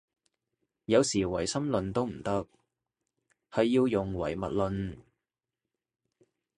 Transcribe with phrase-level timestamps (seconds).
[0.85, 2.47] 有時唯心論都唔得，
[3.51, 4.97] 係要用唯物論